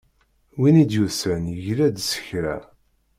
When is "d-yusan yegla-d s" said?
0.89-2.11